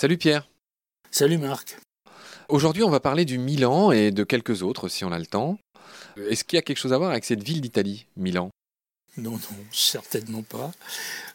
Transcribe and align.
Salut 0.00 0.16
Pierre. 0.16 0.48
Salut 1.10 1.36
Marc. 1.36 1.76
Aujourd'hui, 2.48 2.82
on 2.82 2.88
va 2.88 3.00
parler 3.00 3.26
du 3.26 3.36
Milan 3.36 3.92
et 3.92 4.12
de 4.12 4.24
quelques 4.24 4.62
autres 4.62 4.88
si 4.88 5.04
on 5.04 5.12
a 5.12 5.18
le 5.18 5.26
temps. 5.26 5.58
Est-ce 6.16 6.42
qu'il 6.42 6.56
y 6.56 6.58
a 6.58 6.62
quelque 6.62 6.78
chose 6.78 6.94
à 6.94 6.96
voir 6.96 7.10
avec 7.10 7.26
cette 7.26 7.42
ville 7.42 7.60
d'Italie, 7.60 8.06
Milan? 8.16 8.48
Non, 9.18 9.32
non, 9.32 9.38
certainement 9.70 10.40
pas. 10.40 10.72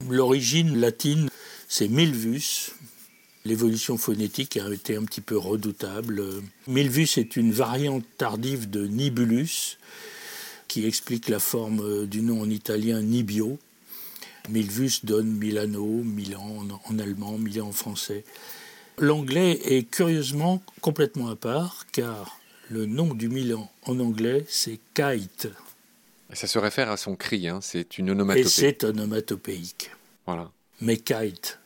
L'origine 0.10 0.80
latine, 0.80 1.30
c'est 1.68 1.88
Milvus. 1.88 2.72
L'évolution 3.46 4.00
phonétique 4.00 4.58
a 4.58 4.68
été 4.74 4.96
un 4.96 5.04
petit 5.04 5.22
peu 5.22 5.38
redoutable. 5.38 6.24
Milvus 6.66 7.10
est 7.18 7.36
une 7.36 7.52
variante 7.52 8.04
tardive 8.18 8.68
de 8.68 8.88
Nibulus 8.88 9.78
qui 10.68 10.88
explique 10.88 11.30
la 11.30 11.38
forme 11.38 12.08
du 12.08 12.24
nom 12.24 12.42
en 12.42 12.50
italien 12.50 13.04
Nibio. 13.04 13.60
Milvus 14.50 15.02
donne 15.04 15.32
Milano, 15.32 15.86
Milan 15.86 16.64
en 16.86 17.00
allemand, 17.00 17.38
Milan 17.38 17.68
en 17.68 17.72
français. 17.72 18.24
L'anglais 18.98 19.60
est 19.66 19.90
curieusement 19.90 20.62
complètement 20.82 21.30
à 21.30 21.36
part 21.36 21.86
car 21.92 22.40
le 22.70 22.86
nom 22.86 23.14
du 23.14 23.30
Milan 23.30 23.70
en 23.86 24.00
anglais 24.00 24.46
c'est 24.48 24.80
kite. 24.94 25.50
Ça 26.34 26.48
se 26.48 26.58
réfère 26.60 26.90
à 26.90 26.98
son 26.98 27.16
cri, 27.16 27.48
hein. 27.48 27.60
c'est 27.62 27.98
une 27.98 28.10
onomatopée. 28.10 28.48
Et 28.48 28.50
c'est 28.50 28.84
onomatopéique. 28.84 29.92
Voilà. 30.26 30.52
Mais 30.82 30.98
kite, 30.98 31.60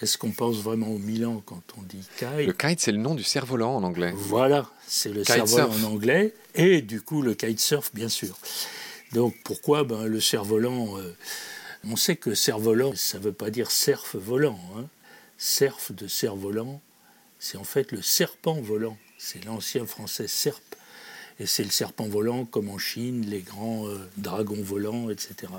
est-ce 0.00 0.18
qu'on 0.18 0.30
pense 0.30 0.56
vraiment 0.56 0.88
au 0.88 0.98
Milan 0.98 1.42
quand 1.44 1.62
on 1.78 1.82
dit 1.82 2.06
kite? 2.18 2.46
Le 2.46 2.52
kite, 2.52 2.80
c'est 2.80 2.92
le 2.92 2.98
nom 2.98 3.14
du 3.14 3.24
cerf-volant 3.24 3.76
en 3.76 3.82
anglais. 3.82 4.12
Voilà, 4.14 4.70
c'est 4.86 5.12
le 5.12 5.24
cerf-volant 5.24 5.70
en 5.70 5.82
anglais 5.84 6.34
et 6.54 6.82
du 6.82 7.00
coup 7.00 7.22
le 7.22 7.34
kitesurf, 7.34 7.90
bien 7.94 8.08
sûr. 8.08 8.38
Donc 9.12 9.34
pourquoi? 9.44 9.84
Ben, 9.84 10.04
le 10.04 10.20
cerf-volant 10.20 10.98
euh, 10.98 11.16
On 11.88 11.94
sait 11.94 12.16
que 12.16 12.34
cerf-volant, 12.34 12.94
ça 12.96 13.18
ne 13.18 13.22
veut 13.24 13.32
pas 13.32 13.50
dire 13.50 13.70
cerf 13.70 14.04
volant. 14.14 14.58
Hein. 14.76 14.86
Cerf 15.38 15.92
de 15.92 16.08
cerf-volant, 16.08 16.80
c'est 17.38 17.58
en 17.58 17.64
fait 17.64 17.92
le 17.92 18.02
serpent 18.02 18.60
volant. 18.60 18.98
C'est 19.18 19.44
l'ancien 19.44 19.86
français 19.86 20.26
serpe. 20.26 20.74
Et 21.38 21.46
c'est 21.46 21.62
le 21.62 21.70
serpent 21.70 22.08
volant 22.08 22.44
comme 22.44 22.70
en 22.70 22.78
Chine, 22.78 23.24
les 23.26 23.40
grands 23.40 23.86
euh, 23.86 23.98
dragons 24.16 24.62
volants, 24.62 25.10
etc. 25.10 25.52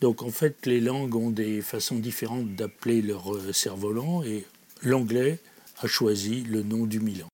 Donc 0.00 0.22
en 0.22 0.30
fait, 0.30 0.66
les 0.66 0.80
langues 0.80 1.16
ont 1.16 1.30
des 1.30 1.62
façons 1.62 1.96
différentes 1.96 2.54
d'appeler 2.54 3.02
leur 3.02 3.34
euh, 3.34 3.52
cerf-volant 3.52 4.22
et 4.22 4.44
l'anglais 4.82 5.38
a 5.78 5.86
choisi 5.86 6.42
le 6.42 6.62
nom 6.62 6.86
du 6.86 7.00
Milan. 7.00 7.28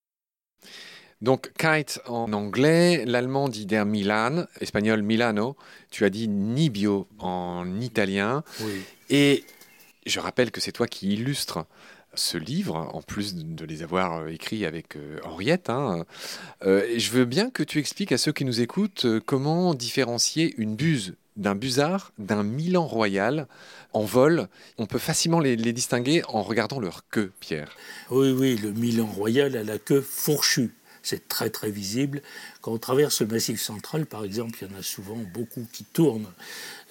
Donc 1.23 1.53
kite 1.56 2.01
en 2.06 2.33
anglais, 2.33 3.05
l'allemand 3.06 3.48
dit 3.48 3.65
der 3.65 3.87
Milan, 3.87 4.47
espagnol 4.61 5.03
Milano, 5.03 5.56
tu 5.92 6.05
as 6.05 6.11
dit 6.11 6.27
Nibio 6.27 7.06
en 7.20 7.81
italien. 7.81 8.42
Oui. 8.61 8.83
Et 9.09 9.45
je 10.05 10.19
rappelle 10.19 10.50
que 10.50 10.61
c'est 10.61 10.73
toi 10.73 10.89
qui 10.89 11.12
illustres 11.12 11.65
ce 12.15 12.37
livre, 12.37 12.75
en 12.93 13.03
plus 13.03 13.37
de 13.37 13.65
les 13.65 13.84
avoir 13.84 14.19
euh, 14.19 14.27
écrits 14.27 14.67
avec 14.67 14.97
euh, 14.97 15.19
Henriette. 15.25 15.70
Hein. 15.70 16.05
Euh, 16.65 16.87
je 16.97 17.11
veux 17.12 17.25
bien 17.25 17.50
que 17.50 17.62
tu 17.62 17.78
expliques 17.78 18.12
à 18.12 18.19
ceux 18.19 18.33
qui 18.33 18.45
nous 18.45 18.61
écoutent 18.61 19.06
comment 19.25 19.75
différencier 19.75 20.55
une 20.59 20.75
buse 20.75 21.15
d'un 21.37 21.55
busard, 21.55 22.12
d'un 22.19 22.43
Milan 22.43 22.87
royal 22.87 23.47
en 23.93 24.03
vol. 24.03 24.48
On 24.77 24.87
peut 24.87 24.98
facilement 24.98 25.41
les, 25.41 25.56
les, 25.56 25.73
distinguer 25.73 26.23
en 26.28 26.43
regardant 26.43 26.81
leur 26.81 27.09
queue, 27.09 27.33
Pierre. 27.41 27.75
Oui, 28.11 28.33
oui, 28.33 28.56
le 28.56 28.73
Milan 28.73 29.06
royal 29.06 29.56
a 29.56 29.62
la 29.62 29.78
queue 29.78 30.03
fourchue 30.03 30.73
c'est 31.03 31.28
très 31.28 31.50
très 31.50 31.70
visible. 31.70 32.22
Quand 32.61 32.72
on 32.72 32.78
traverse 32.78 33.20
le 33.20 33.27
massif 33.28 33.61
central, 33.61 34.06
par 34.06 34.25
exemple, 34.25 34.58
il 34.61 34.70
y 34.70 34.75
en 34.75 34.78
a 34.78 34.83
souvent 34.83 35.19
beaucoup 35.34 35.67
qui 35.72 35.84
tournent 35.84 36.31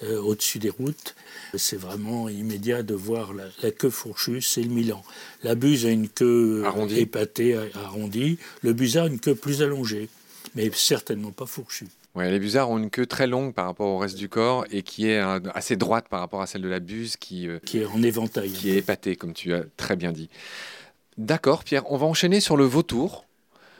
euh, 0.02 0.20
au-dessus 0.20 0.58
des 0.58 0.70
routes. 0.70 1.14
C'est 1.54 1.78
vraiment 1.78 2.28
immédiat 2.28 2.82
de 2.82 2.94
voir 2.94 3.32
la, 3.32 3.70
queue 3.70 3.90
fourchue, 3.90 4.42
c'est 4.42 4.62
le 4.62 4.70
Milan. 4.70 5.02
La 5.42 5.54
buse 5.54 5.86
a 5.86 5.90
une 5.90 6.08
queue 6.08 6.62
arrondie. 6.64 7.00
épatée, 7.00 7.56
arrondie. 7.74 8.38
Le 8.62 8.72
busard 8.72 9.04
a 9.04 9.08
une 9.08 9.20
queue 9.20 9.34
plus 9.34 9.62
allongée, 9.62 10.08
mais 10.54 10.70
certainement 10.72 11.30
pas 11.30 11.46
fourchue. 11.46 11.88
Ouais, 12.14 12.30
les 12.30 12.38
busards 12.38 12.68
ont 12.68 12.76
une 12.76 12.90
queue 12.90 13.06
très 13.06 13.26
longue 13.26 13.54
par 13.54 13.64
rapport 13.64 13.86
au 13.86 13.98
reste 13.98 14.18
du 14.18 14.28
corps 14.28 14.66
et 14.70 14.82
qui 14.82 15.08
est 15.08 15.18
assez 15.54 15.76
droite 15.76 16.08
par 16.10 16.20
rapport 16.20 16.42
à 16.42 16.46
celle 16.46 16.60
de 16.60 16.68
la 16.68 16.80
buse 16.80 17.16
qui, 17.16 17.48
euh, 17.48 17.58
qui 17.64 17.78
est 17.78 17.86
en 17.86 18.02
éventail. 18.02 18.50
Qui 18.50 18.70
est 18.70 18.76
épatée, 18.76 19.16
comme 19.16 19.32
tu 19.32 19.54
as 19.54 19.64
très 19.78 19.96
bien 19.96 20.12
dit. 20.12 20.28
D'accord, 21.16 21.64
Pierre, 21.64 21.90
on 21.90 21.96
va 21.96 22.06
enchaîner 22.06 22.40
sur 22.40 22.56
le 22.56 22.64
vautour. 22.64 23.26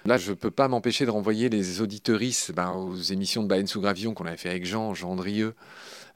Là, 0.04 0.18
je 0.18 0.30
ne 0.30 0.34
peux 0.34 0.50
pas 0.50 0.66
m'empêcher 0.68 1.06
de 1.06 1.10
renvoyer 1.10 1.48
les 1.48 1.80
auditeuristes 1.80 2.52
ben, 2.52 2.72
aux 2.72 2.96
émissions 2.96 3.42
de 3.42 3.48
Baleine 3.48 3.68
sous 3.68 3.80
Gravion 3.80 4.14
qu'on 4.14 4.26
avait 4.26 4.36
fait 4.36 4.50
avec 4.50 4.66
Jean, 4.66 4.94
Jean 4.94 5.14
Drieux. 5.14 5.54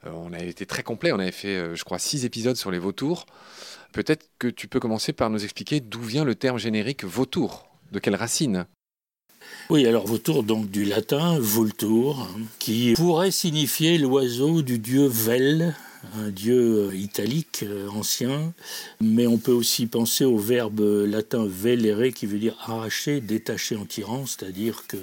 Euh, 0.05 0.11
on 0.13 0.33
avait 0.33 0.49
été 0.49 0.65
très 0.65 0.83
complet, 0.83 1.11
on 1.11 1.19
avait 1.19 1.31
fait, 1.31 1.55
euh, 1.55 1.75
je 1.75 1.83
crois, 1.83 1.99
six 1.99 2.25
épisodes 2.25 2.57
sur 2.57 2.69
les 2.69 2.79
vautours. 2.79 3.25
Peut-être 3.93 4.29
que 4.39 4.47
tu 4.47 4.67
peux 4.67 4.79
commencer 4.79 5.13
par 5.13 5.29
nous 5.29 5.43
expliquer 5.43 5.79
d'où 5.79 6.01
vient 6.01 6.25
le 6.25 6.35
terme 6.35 6.59
générique 6.59 7.05
vautour, 7.05 7.67
de 7.91 7.99
quelle 7.99 8.15
racine? 8.15 8.65
Oui, 9.69 9.85
alors 9.85 10.05
vautour, 10.05 10.43
donc 10.43 10.69
du 10.69 10.83
latin 10.83 11.39
vultur, 11.39 12.27
qui 12.59 12.93
pourrait 12.93 13.31
signifier 13.31 13.97
l'oiseau 13.97 14.61
du 14.61 14.79
dieu 14.79 15.07
Vel, 15.07 15.75
un 16.15 16.29
dieu 16.29 16.89
euh, 16.89 16.95
italique 16.95 17.63
euh, 17.63 17.87
ancien, 17.89 18.53
mais 19.01 19.27
on 19.27 19.37
peut 19.37 19.51
aussi 19.51 19.87
penser 19.87 20.25
au 20.25 20.37
verbe 20.37 20.79
latin 20.79 21.45
velere 21.47 22.13
qui 22.13 22.25
veut 22.25 22.39
dire 22.39 22.55
arracher, 22.61 23.21
détacher 23.21 23.75
en 23.75 23.85
tirant, 23.85 24.25
c'est-à-dire 24.25 24.85
que 24.87 24.97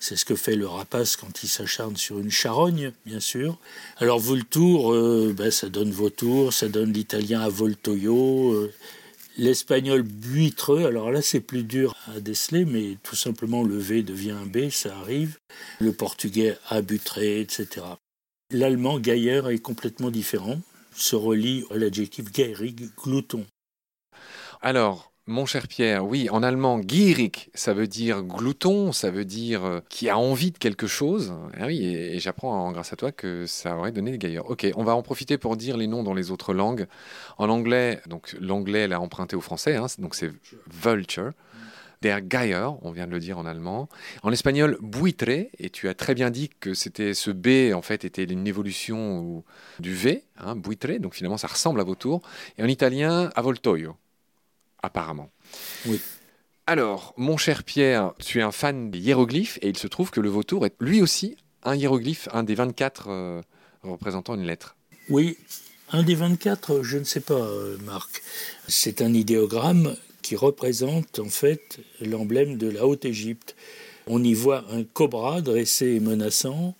c'est 0.00 0.16
ce 0.16 0.24
que 0.24 0.34
fait 0.34 0.56
le 0.56 0.66
rapace 0.66 1.16
quand 1.16 1.42
il 1.42 1.48
s'acharne 1.48 1.96
sur 1.96 2.18
une 2.18 2.30
charogne, 2.30 2.92
bien 3.04 3.20
sûr. 3.20 3.58
Alors 3.98 4.18
vultur, 4.18 4.92
euh, 4.92 5.34
ben, 5.36 5.50
ça 5.50 5.68
donne 5.68 5.90
vautour, 5.90 6.52
ça 6.52 6.68
donne 6.68 6.92
l'italien 6.92 7.40
avoltoio, 7.40 8.68
l'espagnol 9.38 10.02
buitreux, 10.02 10.86
alors 10.86 11.10
là 11.10 11.22
c'est 11.22 11.40
plus 11.40 11.62
dur 11.62 11.94
à 12.14 12.20
déceler, 12.20 12.64
mais 12.64 12.96
tout 13.02 13.16
simplement 13.16 13.62
le 13.62 13.78
V 13.78 14.02
devient 14.02 14.32
un 14.32 14.46
B, 14.46 14.70
ça 14.70 14.96
arrive. 14.96 15.38
Le 15.80 15.92
portugais 15.92 16.56
abutré, 16.68 17.40
etc. 17.40 17.82
L'allemand 18.52 19.00
Geier 19.00 19.42
est 19.50 19.58
complètement 19.58 20.12
différent, 20.12 20.60
se 20.94 21.16
relie 21.16 21.64
à 21.72 21.78
l'adjectif 21.78 22.30
geirig, 22.30 22.90
glouton. 22.96 23.44
Alors, 24.60 25.10
mon 25.26 25.46
cher 25.46 25.66
Pierre, 25.66 26.06
oui, 26.06 26.30
en 26.30 26.44
allemand, 26.44 26.80
gierig, 26.80 27.50
ça 27.54 27.74
veut 27.74 27.88
dire 27.88 28.22
glouton, 28.22 28.92
ça 28.92 29.10
veut 29.10 29.24
dire 29.24 29.64
euh, 29.64 29.80
qui 29.88 30.08
a 30.08 30.16
envie 30.16 30.52
de 30.52 30.58
quelque 30.58 30.86
chose. 30.86 31.34
Ah 31.58 31.66
oui, 31.66 31.84
et, 31.84 32.20
j'apprends 32.20 32.70
grâce 32.70 32.92
à 32.92 32.96
toi 32.96 33.10
que 33.10 33.46
ça 33.46 33.76
aurait 33.76 33.90
donné 33.90 34.12
des 34.12 34.18
gailleurs. 34.18 34.48
Ok, 34.48 34.64
on 34.76 34.84
va 34.84 34.94
en 34.94 35.02
profiter 35.02 35.38
pour 35.38 35.56
dire 35.56 35.76
les 35.76 35.88
noms 35.88 36.04
dans 36.04 36.14
les 36.14 36.30
autres 36.30 36.54
langues. 36.54 36.86
En 37.38 37.48
anglais, 37.48 38.00
donc 38.06 38.36
l'anglais 38.40 38.86
l'a 38.86 39.00
emprunté 39.00 39.34
au 39.34 39.40
français, 39.40 39.74
hein, 39.74 39.86
donc 39.98 40.14
c'est 40.14 40.30
vulture. 40.70 41.32
Der 42.02 42.20
Geier, 42.20 42.68
on 42.82 42.92
vient 42.92 43.06
de 43.06 43.12
le 43.12 43.18
dire 43.18 43.38
en 43.38 43.46
allemand. 43.46 43.88
En 44.22 44.32
espagnol, 44.32 44.78
buitre, 44.80 45.48
et 45.58 45.70
tu 45.70 45.88
as 45.88 45.94
très 45.94 46.14
bien 46.14 46.30
dit 46.30 46.50
que 46.60 46.74
c'était 46.74 47.14
ce 47.14 47.30
B, 47.30 47.74
en 47.74 47.82
fait, 47.82 48.04
était 48.04 48.24
une 48.24 48.46
évolution 48.46 49.42
du 49.80 49.94
V, 49.94 50.22
hein, 50.38 50.56
buitre, 50.56 50.98
donc 50.98 51.14
finalement 51.14 51.38
ça 51.38 51.48
ressemble 51.48 51.80
à 51.80 51.84
vautour. 51.84 52.22
Et 52.58 52.62
en 52.62 52.66
italien, 52.66 53.30
avoltoio, 53.34 53.96
apparemment. 54.82 55.30
Oui. 55.86 56.00
Alors, 56.66 57.14
mon 57.16 57.36
cher 57.36 57.62
Pierre, 57.62 58.12
tu 58.18 58.40
es 58.40 58.42
un 58.42 58.52
fan 58.52 58.90
des 58.90 58.98
hiéroglyphes, 58.98 59.58
et 59.62 59.68
il 59.68 59.78
se 59.78 59.86
trouve 59.86 60.10
que 60.10 60.20
le 60.20 60.28
vautour 60.28 60.66
est 60.66 60.74
lui 60.80 61.00
aussi 61.00 61.36
un 61.62 61.74
hiéroglyphe, 61.74 62.28
un 62.32 62.42
des 62.42 62.54
24 62.54 63.06
euh, 63.08 63.42
représentant 63.82 64.34
une 64.34 64.44
lettre. 64.44 64.76
Oui, 65.08 65.38
un 65.92 66.02
des 66.02 66.14
24, 66.14 66.82
je 66.82 66.98
ne 66.98 67.04
sais 67.04 67.20
pas, 67.20 67.34
euh, 67.34 67.76
Marc. 67.84 68.22
C'est 68.66 69.02
un 69.02 69.14
idéogramme 69.14 69.96
qui 70.26 70.34
représente 70.34 71.20
en 71.20 71.28
fait 71.28 71.78
l'emblème 72.00 72.58
de 72.58 72.68
la 72.68 72.84
Haute-Égypte. 72.84 73.54
On 74.08 74.24
y 74.24 74.34
voit 74.34 74.64
un 74.72 74.82
cobra 74.82 75.40
dressé 75.40 75.86
et 75.86 76.00
menaçant 76.00 76.74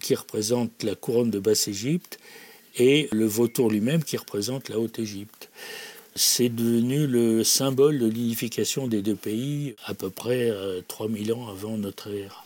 qui 0.00 0.16
représente 0.16 0.82
la 0.82 0.96
couronne 0.96 1.30
de 1.30 1.38
Basse-Égypte 1.38 2.18
et 2.76 3.08
le 3.12 3.24
vautour 3.24 3.70
lui-même 3.70 4.02
qui 4.02 4.16
représente 4.16 4.68
la 4.68 4.80
Haute-Égypte. 4.80 5.48
C'est 6.16 6.48
devenu 6.48 7.06
le 7.06 7.44
symbole 7.44 8.00
de 8.00 8.06
l'unification 8.06 8.88
des 8.88 9.00
deux 9.00 9.14
pays 9.14 9.76
à 9.84 9.94
peu 9.94 10.10
près 10.10 10.52
3000 10.88 11.30
euh, 11.30 11.34
ans 11.36 11.48
avant 11.50 11.78
notre 11.78 12.12
ère. 12.12 12.44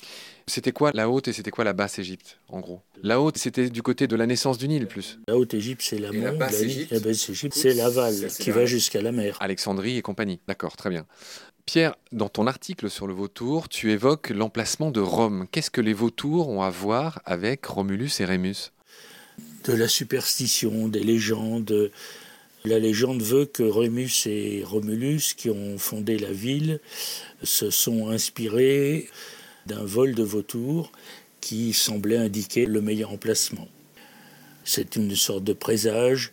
C'était 0.49 0.71
quoi 0.71 0.93
la 0.95 1.11
haute 1.11 1.27
et 1.27 1.33
c'était 1.33 1.51
quoi 1.51 1.65
la 1.65 1.73
basse 1.73 1.99
Égypte, 1.99 2.39
en 2.49 2.61
gros? 2.61 2.81
La 3.03 3.21
haute, 3.21 3.37
c'était 3.37 3.69
du 3.69 3.83
côté 3.83 4.07
de 4.07 4.15
la 4.15 4.27
naissance 4.27 4.59
du 4.59 4.69
Nil, 4.69 4.87
plus. 4.87 5.19
La 5.27 5.37
haute 5.37 5.55
Égypte, 5.55 5.83
c'est 5.85 5.99
la 5.99 6.13
La 6.13 6.31
basse 6.31 6.63
Égypte, 6.63 7.55
c'est 7.55 7.75
l'aval, 7.75 8.15
qui 8.39 8.51
va 8.53 8.65
jusqu'à 8.65 9.03
la 9.03 9.11
mer. 9.11 9.37
Alexandrie 9.41 9.97
et 9.97 10.03
compagnie. 10.03 10.39
D'accord, 10.47 10.77
très 10.77 10.89
bien. 10.89 11.05
Pierre, 11.67 11.97
dans 12.13 12.29
ton 12.29 12.47
article 12.47 12.89
sur 12.89 13.09
le 13.09 13.13
vautour, 13.13 13.69
tu 13.69 13.91
évoques 13.91 14.31
l'emplacement 14.31 14.93
de 14.93 15.01
Rome. 15.01 15.49
Qu'est-ce 15.51 15.73
que 15.73 15.81
les 15.81 15.95
vautours 15.95 16.49
ont 16.49 16.63
à 16.63 16.71
voir 16.71 17.21
avec 17.25 17.67
Romulus 17.67 18.21
et 18.21 18.25
Rémus? 18.25 18.71
De 19.65 19.73
la 19.73 19.89
superstition, 19.89 20.87
des 20.87 21.03
légendes. 21.03 21.91
La 22.65 22.79
légende 22.79 23.21
veut 23.21 23.47
que 23.47 23.65
Rémus 23.65 24.27
et 24.27 24.63
Romulus, 24.65 25.35
qui 25.37 25.51
ont 25.51 25.77
fondé 25.77 26.19
la 26.19 26.31
ville, 26.31 26.79
se 27.43 27.71
sont 27.71 28.11
inspirés 28.11 29.09
d'un 29.67 29.85
vol 29.85 30.15
de 30.15 30.23
vautours 30.23 30.93
qui 31.41 31.73
semblait 31.73 32.17
indiquer 32.17 32.67
le 32.67 32.81
meilleur 32.81 33.13
emplacement. 33.13 33.69
C'est 34.65 34.97
une 34.97 35.15
sorte 35.15 35.45
de 35.45 35.53
présage. 35.53 36.33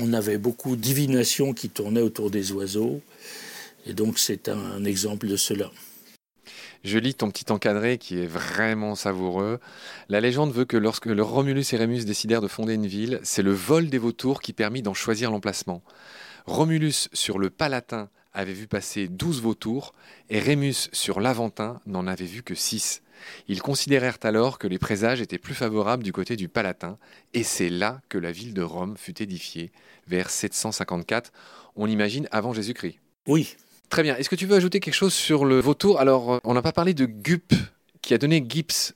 On 0.00 0.12
avait 0.12 0.38
beaucoup 0.38 0.76
de 0.76 0.80
divinations 0.80 1.52
qui 1.52 1.68
tournaient 1.68 2.00
autour 2.00 2.30
des 2.30 2.52
oiseaux. 2.52 3.02
Et 3.84 3.92
donc 3.92 4.18
c'est 4.18 4.48
un 4.48 4.84
exemple 4.84 5.26
de 5.26 5.36
cela. 5.36 5.70
Je 6.84 6.98
lis 6.98 7.14
ton 7.14 7.30
petit 7.30 7.50
encadré 7.50 7.98
qui 7.98 8.20
est 8.20 8.26
vraiment 8.26 8.94
savoureux. 8.94 9.58
La 10.08 10.20
légende 10.20 10.52
veut 10.52 10.64
que 10.64 10.76
lorsque 10.76 11.08
Romulus 11.08 11.72
et 11.72 11.76
Rémus 11.76 12.04
décidèrent 12.04 12.40
de 12.40 12.48
fonder 12.48 12.74
une 12.74 12.86
ville, 12.86 13.18
c'est 13.24 13.42
le 13.42 13.52
vol 13.52 13.88
des 13.88 13.98
vautours 13.98 14.40
qui 14.40 14.52
permit 14.52 14.82
d'en 14.82 14.94
choisir 14.94 15.30
l'emplacement. 15.30 15.82
Romulus 16.46 17.08
sur 17.12 17.38
le 17.38 17.50
Palatin 17.50 18.08
avait 18.36 18.52
vu 18.52 18.68
passer 18.68 19.08
douze 19.08 19.42
vautours 19.42 19.94
et 20.30 20.38
Rémus 20.38 20.88
sur 20.92 21.20
l'Aventin 21.20 21.80
n'en 21.86 22.06
avait 22.06 22.24
vu 22.24 22.42
que 22.42 22.54
six. 22.54 23.02
Ils 23.48 23.62
considérèrent 23.62 24.18
alors 24.22 24.58
que 24.58 24.68
les 24.68 24.78
présages 24.78 25.20
étaient 25.20 25.38
plus 25.38 25.54
favorables 25.54 26.04
du 26.04 26.12
côté 26.12 26.36
du 26.36 26.48
Palatin, 26.48 26.98
et 27.34 27.42
c'est 27.42 27.70
là 27.70 28.00
que 28.08 28.18
la 28.18 28.30
ville 28.30 28.54
de 28.54 28.62
Rome 28.62 28.96
fut 28.96 29.20
édifiée, 29.20 29.72
vers 30.06 30.30
754, 30.30 31.32
on 31.74 31.88
imagine 31.88 32.28
avant 32.30 32.52
Jésus-Christ. 32.52 32.98
Oui, 33.26 33.56
Très 33.88 34.02
bien. 34.02 34.16
Est-ce 34.16 34.28
que 34.28 34.36
tu 34.36 34.46
veux 34.46 34.56
ajouter 34.56 34.80
quelque 34.80 34.94
chose 34.94 35.14
sur 35.14 35.44
le 35.44 35.60
vautour? 35.60 36.00
Alors, 36.00 36.34
euh, 36.34 36.38
on 36.44 36.54
n'a 36.54 36.62
pas 36.62 36.72
parlé 36.72 36.92
de 36.92 37.06
Gup, 37.06 37.52
qui 38.02 38.14
a 38.14 38.18
donné 38.18 38.44
Gips. 38.46 38.94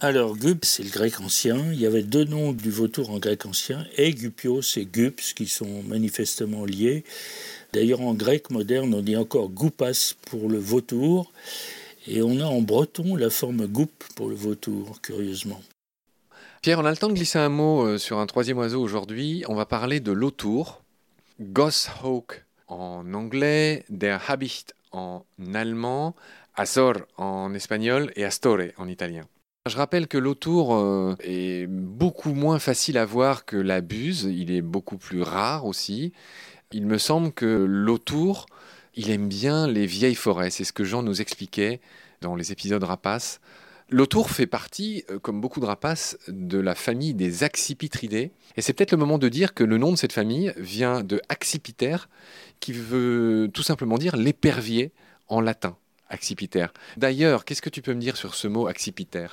Alors, 0.00 0.36
Gup, 0.36 0.64
c'est 0.64 0.82
le 0.82 0.90
grec 0.90 1.20
ancien. 1.20 1.72
Il 1.72 1.80
y 1.80 1.86
avait 1.86 2.02
deux 2.02 2.24
noms 2.24 2.52
du 2.52 2.70
vautour 2.70 3.10
en 3.10 3.18
grec 3.18 3.46
ancien, 3.46 3.86
et 3.96 4.12
Gupios 4.12 4.62
et 4.76 4.86
Gups, 4.86 5.34
qui 5.34 5.46
sont 5.46 5.82
manifestement 5.84 6.64
liés. 6.64 7.04
D'ailleurs, 7.72 8.00
en 8.00 8.14
grec 8.14 8.50
moderne, 8.50 8.94
on 8.94 9.02
dit 9.02 9.16
encore 9.16 9.48
Goupas 9.48 10.14
pour 10.26 10.48
le 10.48 10.58
vautour, 10.58 11.32
et 12.06 12.22
on 12.22 12.40
a 12.40 12.44
en 12.44 12.60
breton 12.62 13.16
la 13.16 13.30
forme 13.30 13.66
Goup 13.66 13.90
pour 14.16 14.28
le 14.28 14.34
vautour, 14.34 15.00
curieusement. 15.00 15.60
Pierre, 16.62 16.80
on 16.80 16.84
a 16.84 16.90
le 16.90 16.96
temps 16.96 17.08
de 17.08 17.14
glisser 17.14 17.38
un 17.38 17.48
mot 17.48 17.86
euh, 17.86 17.98
sur 17.98 18.18
un 18.18 18.26
troisième 18.26 18.58
oiseau 18.58 18.82
aujourd'hui. 18.82 19.44
On 19.48 19.54
va 19.54 19.66
parler 19.66 20.00
de 20.00 20.12
l'autour. 20.12 20.82
Goshawk 21.40 22.44
en 22.66 23.14
anglais, 23.14 23.84
Der 23.88 24.20
Habicht 24.28 24.74
en 24.92 25.24
allemand, 25.54 26.14
Azor 26.54 26.94
en 27.16 27.54
espagnol 27.54 28.12
et 28.16 28.24
Astore 28.24 28.72
en 28.76 28.88
italien. 28.88 29.26
Je 29.66 29.76
rappelle 29.76 30.08
que 30.08 30.16
l'autour 30.16 30.74
euh, 30.74 31.14
est 31.22 31.66
beaucoup 31.68 32.32
moins 32.32 32.58
facile 32.58 32.96
à 32.96 33.04
voir 33.04 33.44
que 33.44 33.58
la 33.58 33.82
buse, 33.82 34.22
il 34.22 34.50
est 34.50 34.62
beaucoup 34.62 34.96
plus 34.96 35.20
rare 35.20 35.66
aussi. 35.66 36.14
Il 36.72 36.86
me 36.86 36.96
semble 36.96 37.30
que 37.30 37.44
l'autour, 37.44 38.46
il 38.94 39.10
aime 39.10 39.28
bien 39.28 39.68
les 39.68 39.84
vieilles 39.84 40.14
forêts, 40.14 40.48
c'est 40.48 40.64
ce 40.64 40.72
que 40.72 40.82
Jean 40.82 41.02
nous 41.02 41.20
expliquait 41.20 41.82
dans 42.22 42.36
les 42.36 42.52
épisodes 42.52 42.82
rapaces. 42.82 43.42
L'autour 43.90 44.30
fait 44.30 44.46
partie, 44.46 45.04
euh, 45.10 45.18
comme 45.18 45.42
beaucoup 45.42 45.60
de 45.60 45.66
rapaces, 45.66 46.16
de 46.28 46.58
la 46.58 46.74
famille 46.74 47.12
des 47.12 47.44
accipitridés. 47.44 48.32
Et 48.56 48.62
c'est 48.62 48.72
peut-être 48.72 48.92
le 48.92 48.96
moment 48.96 49.18
de 49.18 49.28
dire 49.28 49.52
que 49.52 49.62
le 49.62 49.76
nom 49.76 49.92
de 49.92 49.96
cette 49.96 50.14
famille 50.14 50.54
vient 50.56 51.02
de 51.04 51.20
accipiter, 51.28 51.96
qui 52.60 52.72
veut 52.72 53.50
tout 53.52 53.62
simplement 53.62 53.98
dire 53.98 54.16
l'épervier 54.16 54.90
en 55.28 55.42
latin, 55.42 55.76
accipiter. 56.08 56.68
D'ailleurs, 56.96 57.44
qu'est-ce 57.44 57.60
que 57.60 57.68
tu 57.68 57.82
peux 57.82 57.92
me 57.92 58.00
dire 58.00 58.16
sur 58.16 58.34
ce 58.34 58.48
mot 58.48 58.66
accipiter? 58.66 59.26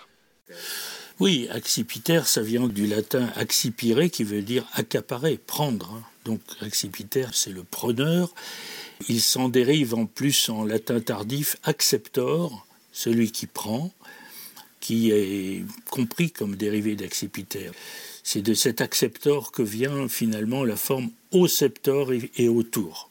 Oui, 1.19 1.47
accipiter, 1.49 2.21
ça 2.25 2.41
vient 2.41 2.67
du 2.67 2.85
latin 2.85 3.29
accipire, 3.35 4.09
qui 4.11 4.23
veut 4.23 4.41
dire 4.41 4.65
accaparer, 4.73 5.37
prendre. 5.37 5.91
Hein. 5.93 6.03
Donc 6.25 6.41
accipiter, 6.61 7.25
c'est 7.33 7.51
le 7.51 7.63
preneur. 7.63 8.33
Il 9.09 9.21
s'en 9.21 9.49
dérive 9.49 9.95
en 9.95 10.05
plus 10.05 10.49
en 10.49 10.63
latin 10.63 10.99
tardif 10.99 11.57
acceptor, 11.63 12.65
celui 12.91 13.31
qui 13.31 13.47
prend 13.47 13.91
qui 14.87 15.11
est 15.11 15.65
compris 15.89 16.31
comme 16.31 16.55
dérivé 16.55 16.95
d'accipiter. 16.95 17.71
C'est 18.23 18.41
de 18.41 18.53
cet 18.53 18.79
acceptor 18.79 19.51
que 19.51 19.61
vient 19.61 20.07
finalement 20.07 20.63
la 20.63 20.77
forme 20.77 21.09
au-septor 21.31 22.11
et 22.13 22.47
autour. 22.47 23.09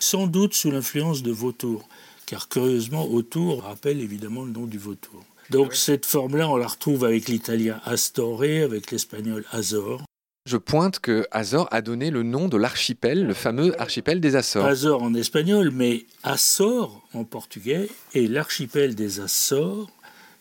Sans 0.00 0.26
doute 0.26 0.54
sous 0.54 0.72
l'influence 0.72 1.22
de 1.22 1.30
vautour, 1.30 1.88
car 2.26 2.48
curieusement, 2.48 3.06
autour 3.06 3.62
rappelle 3.62 4.00
évidemment 4.00 4.44
le 4.44 4.50
nom 4.50 4.66
du 4.66 4.78
vautour. 4.78 5.24
Donc 5.50 5.74
cette 5.74 6.06
forme-là, 6.06 6.48
on 6.48 6.56
la 6.56 6.66
retrouve 6.66 7.04
avec 7.04 7.28
l'italien 7.28 7.80
Astore, 7.84 8.42
avec 8.42 8.90
l'espagnol 8.90 9.44
Azor. 9.52 10.02
Je 10.46 10.56
pointe 10.56 11.00
que 11.00 11.26
Azor 11.32 11.68
a 11.72 11.82
donné 11.82 12.10
le 12.10 12.22
nom 12.22 12.48
de 12.48 12.56
l'archipel, 12.56 13.26
le 13.26 13.34
fameux 13.34 13.80
archipel 13.80 14.20
des 14.20 14.36
Açores. 14.36 14.64
Azor 14.64 15.02
en 15.02 15.12
espagnol, 15.14 15.70
mais 15.72 16.06
Açores 16.22 17.02
en 17.14 17.24
portugais, 17.24 17.88
et 18.14 18.28
l'archipel 18.28 18.94
des 18.94 19.20
Açores 19.20 19.90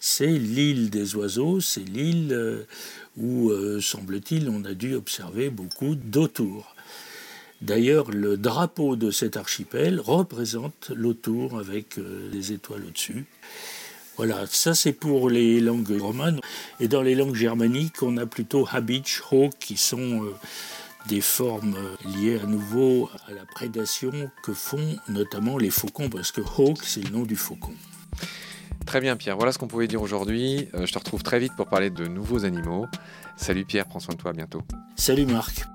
c'est 0.07 0.27
l'île 0.27 0.91
des 0.91 1.15
oiseaux, 1.15 1.59
c'est 1.61 1.83
l'île 1.83 2.31
euh, 2.31 2.63
où, 3.17 3.49
euh, 3.49 3.81
semble-t-il, 3.81 4.49
on 4.49 4.63
a 4.63 4.75
dû 4.75 4.93
observer 4.93 5.49
beaucoup 5.49 5.95
d'autours. 5.95 6.75
D'ailleurs, 7.61 8.11
le 8.11 8.37
drapeau 8.37 8.95
de 8.95 9.09
cet 9.09 9.35
archipel 9.35 9.99
représente 9.99 10.91
l'autour 10.93 11.57
avec 11.57 11.97
euh, 11.97 12.29
les 12.31 12.51
étoiles 12.51 12.83
au-dessus. 12.87 13.25
Voilà, 14.17 14.45
ça 14.47 14.73
c'est 14.73 14.93
pour 14.93 15.29
les 15.29 15.59
langues 15.59 15.99
romanes. 15.99 16.39
Et 16.79 16.87
dans 16.87 17.01
les 17.01 17.15
langues 17.15 17.35
germaniques, 17.35 18.01
on 18.01 18.17
a 18.17 18.25
plutôt 18.25 18.67
Habich, 18.71 19.21
Hawk, 19.31 19.53
qui 19.59 19.77
sont 19.77 20.23
des 21.07 21.21
formes 21.21 21.77
liées 22.05 22.39
à 22.41 22.45
nouveau 22.45 23.09
à 23.27 23.33
la 23.33 23.45
prédation 23.45 24.11
que 24.43 24.53
font 24.53 24.97
notamment 25.07 25.57
les 25.57 25.69
faucons, 25.69 26.09
parce 26.09 26.31
que 26.31 26.41
Hawk, 26.41 26.79
c'est 26.83 27.01
le 27.01 27.09
nom 27.09 27.23
du 27.23 27.35
faucon. 27.35 27.73
Très 28.85 29.01
bien 29.01 29.15
Pierre, 29.15 29.35
voilà 29.35 29.51
ce 29.51 29.57
qu'on 29.57 29.67
pouvait 29.67 29.87
dire 29.87 30.01
aujourd'hui. 30.01 30.67
Euh, 30.75 30.85
je 30.85 30.93
te 30.93 30.99
retrouve 30.99 31.23
très 31.23 31.39
vite 31.39 31.53
pour 31.55 31.67
parler 31.67 31.89
de 31.89 32.07
nouveaux 32.07 32.45
animaux. 32.45 32.85
Salut 33.35 33.65
Pierre, 33.65 33.85
prends 33.87 33.99
soin 33.99 34.13
de 34.13 34.19
toi, 34.19 34.31
à 34.31 34.33
bientôt. 34.33 34.61
Salut 34.95 35.25
Marc. 35.25 35.65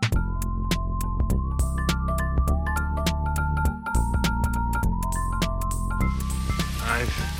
I've 6.92 7.39